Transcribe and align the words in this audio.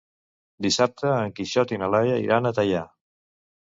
Dissabte 0.67 1.13
en 1.19 1.35
Quixot 1.41 1.77
i 1.77 1.81
na 1.85 1.93
Laia 1.99 2.19
iran 2.27 2.55
a 2.55 2.57
Teià. 2.63 2.87